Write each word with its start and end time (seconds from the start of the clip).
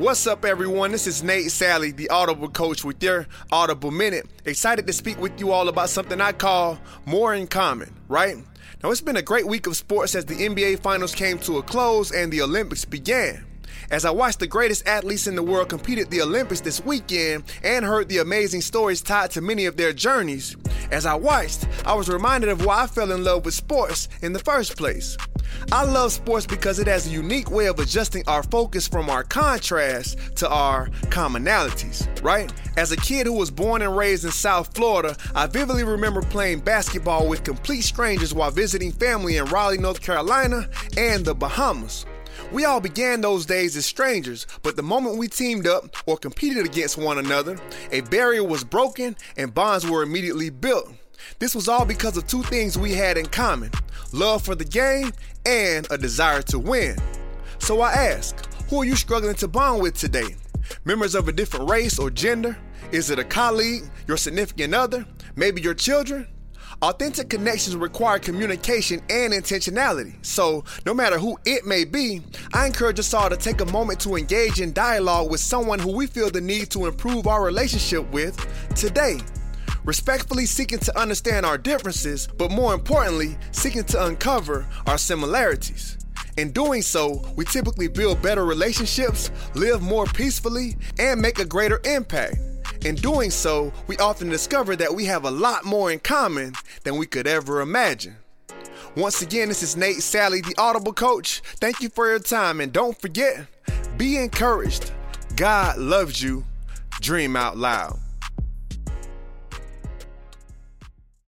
What's 0.00 0.26
up, 0.26 0.46
everyone? 0.46 0.92
This 0.92 1.06
is 1.06 1.22
Nate 1.22 1.48
Salley, 1.48 1.94
the 1.94 2.08
Audible 2.08 2.48
Coach, 2.48 2.86
with 2.86 3.02
your 3.02 3.26
Audible 3.52 3.90
Minute. 3.90 4.24
Excited 4.46 4.86
to 4.86 4.94
speak 4.94 5.20
with 5.20 5.38
you 5.38 5.52
all 5.52 5.68
about 5.68 5.90
something 5.90 6.22
I 6.22 6.32
call 6.32 6.78
more 7.04 7.34
in 7.34 7.46
common, 7.46 7.94
right? 8.08 8.36
Now, 8.82 8.90
it's 8.90 9.02
been 9.02 9.18
a 9.18 9.22
great 9.22 9.46
week 9.46 9.66
of 9.66 9.76
sports 9.76 10.14
as 10.14 10.24
the 10.24 10.36
NBA 10.36 10.80
Finals 10.80 11.14
came 11.14 11.38
to 11.40 11.58
a 11.58 11.62
close 11.62 12.12
and 12.12 12.32
the 12.32 12.40
Olympics 12.40 12.86
began. 12.86 13.44
As 13.90 14.06
I 14.06 14.10
watched 14.10 14.38
the 14.38 14.46
greatest 14.46 14.88
athletes 14.88 15.26
in 15.26 15.34
the 15.34 15.42
world 15.42 15.68
compete 15.68 15.98
at 15.98 16.08
the 16.08 16.22
Olympics 16.22 16.62
this 16.62 16.82
weekend 16.82 17.44
and 17.62 17.84
heard 17.84 18.08
the 18.08 18.18
amazing 18.18 18.62
stories 18.62 19.02
tied 19.02 19.32
to 19.32 19.42
many 19.42 19.66
of 19.66 19.76
their 19.76 19.92
journeys, 19.92 20.56
as 20.90 21.06
I 21.06 21.14
watched, 21.14 21.66
I 21.84 21.94
was 21.94 22.08
reminded 22.08 22.50
of 22.50 22.64
why 22.64 22.82
I 22.82 22.86
fell 22.86 23.12
in 23.12 23.24
love 23.24 23.44
with 23.44 23.54
sports 23.54 24.08
in 24.22 24.32
the 24.32 24.38
first 24.38 24.76
place. 24.76 25.16
I 25.72 25.84
love 25.84 26.12
sports 26.12 26.46
because 26.46 26.78
it 26.78 26.86
has 26.86 27.06
a 27.06 27.10
unique 27.10 27.50
way 27.50 27.66
of 27.66 27.78
adjusting 27.78 28.24
our 28.26 28.42
focus 28.42 28.88
from 28.88 29.10
our 29.10 29.24
contrast 29.24 30.18
to 30.36 30.48
our 30.48 30.88
commonalities, 31.10 32.06
right? 32.22 32.52
As 32.76 32.92
a 32.92 32.96
kid 32.96 33.26
who 33.26 33.34
was 33.34 33.50
born 33.50 33.82
and 33.82 33.96
raised 33.96 34.24
in 34.24 34.30
South 34.30 34.74
Florida, 34.74 35.16
I 35.34 35.46
vividly 35.46 35.84
remember 35.84 36.22
playing 36.22 36.60
basketball 36.60 37.28
with 37.28 37.44
complete 37.44 37.82
strangers 37.82 38.34
while 38.34 38.50
visiting 38.50 38.92
family 38.92 39.36
in 39.36 39.44
Raleigh, 39.46 39.78
North 39.78 40.00
Carolina, 40.00 40.68
and 40.96 41.24
the 41.24 41.34
Bahamas. 41.34 42.06
We 42.52 42.64
all 42.64 42.80
began 42.80 43.20
those 43.20 43.46
days 43.46 43.76
as 43.76 43.86
strangers, 43.86 44.46
but 44.62 44.76
the 44.76 44.82
moment 44.82 45.18
we 45.18 45.28
teamed 45.28 45.66
up 45.66 45.96
or 46.06 46.16
competed 46.16 46.66
against 46.66 46.98
one 46.98 47.18
another, 47.18 47.58
a 47.92 48.00
barrier 48.02 48.44
was 48.44 48.64
broken 48.64 49.16
and 49.36 49.54
bonds 49.54 49.88
were 49.88 50.02
immediately 50.02 50.50
built. 50.50 50.92
This 51.38 51.54
was 51.54 51.68
all 51.68 51.84
because 51.84 52.16
of 52.16 52.26
two 52.26 52.42
things 52.42 52.76
we 52.76 52.92
had 52.92 53.16
in 53.16 53.26
common 53.26 53.70
love 54.12 54.42
for 54.42 54.54
the 54.54 54.64
game 54.64 55.12
and 55.46 55.86
a 55.90 55.98
desire 55.98 56.42
to 56.42 56.58
win. 56.58 56.96
So 57.58 57.80
I 57.80 57.92
ask, 57.92 58.44
who 58.68 58.82
are 58.82 58.84
you 58.84 58.96
struggling 58.96 59.36
to 59.36 59.48
bond 59.48 59.82
with 59.82 59.96
today? 59.96 60.36
Members 60.84 61.14
of 61.14 61.28
a 61.28 61.32
different 61.32 61.70
race 61.70 61.98
or 61.98 62.10
gender? 62.10 62.56
Is 62.90 63.10
it 63.10 63.18
a 63.18 63.24
colleague, 63.24 63.84
your 64.08 64.16
significant 64.16 64.74
other, 64.74 65.06
maybe 65.36 65.60
your 65.60 65.74
children? 65.74 66.26
Authentic 66.82 67.28
connections 67.28 67.76
require 67.76 68.18
communication 68.18 69.02
and 69.10 69.34
intentionality. 69.34 70.14
So, 70.24 70.64
no 70.86 70.94
matter 70.94 71.18
who 71.18 71.38
it 71.44 71.66
may 71.66 71.84
be, 71.84 72.22
I 72.54 72.66
encourage 72.66 72.98
us 72.98 73.12
all 73.12 73.28
to 73.28 73.36
take 73.36 73.60
a 73.60 73.66
moment 73.66 74.00
to 74.00 74.16
engage 74.16 74.62
in 74.62 74.72
dialogue 74.72 75.30
with 75.30 75.40
someone 75.40 75.78
who 75.78 75.92
we 75.94 76.06
feel 76.06 76.30
the 76.30 76.40
need 76.40 76.70
to 76.70 76.86
improve 76.86 77.26
our 77.26 77.44
relationship 77.44 78.10
with 78.12 78.34
today. 78.74 79.20
Respectfully 79.84 80.46
seeking 80.46 80.78
to 80.78 80.98
understand 80.98 81.44
our 81.44 81.58
differences, 81.58 82.26
but 82.38 82.50
more 82.50 82.72
importantly, 82.72 83.36
seeking 83.52 83.84
to 83.84 84.06
uncover 84.06 84.66
our 84.86 84.96
similarities. 84.96 85.98
In 86.38 86.50
doing 86.50 86.80
so, 86.80 87.22
we 87.36 87.44
typically 87.44 87.88
build 87.88 88.22
better 88.22 88.46
relationships, 88.46 89.30
live 89.54 89.82
more 89.82 90.06
peacefully, 90.06 90.78
and 90.98 91.20
make 91.20 91.40
a 91.40 91.44
greater 91.44 91.78
impact. 91.84 92.36
In 92.84 92.94
doing 92.94 93.30
so, 93.30 93.72
we 93.86 93.96
often 93.98 94.30
discover 94.30 94.74
that 94.76 94.94
we 94.94 95.04
have 95.04 95.24
a 95.24 95.30
lot 95.30 95.64
more 95.66 95.92
in 95.92 95.98
common 95.98 96.54
than 96.82 96.96
we 96.96 97.06
could 97.06 97.26
ever 97.26 97.60
imagine. 97.60 98.16
Once 98.96 99.20
again, 99.20 99.48
this 99.48 99.62
is 99.62 99.76
Nate 99.76 99.98
Salley, 99.98 100.42
the 100.42 100.54
Audible 100.58 100.94
Coach. 100.94 101.42
Thank 101.60 101.80
you 101.80 101.90
for 101.90 102.08
your 102.08 102.18
time, 102.18 102.60
and 102.60 102.72
don't 102.72 102.98
forget 102.98 103.46
be 103.98 104.16
encouraged. 104.16 104.92
God 105.36 105.76
loves 105.76 106.22
you. 106.22 106.44
Dream 107.00 107.36
out 107.36 107.58
loud. 107.58 107.98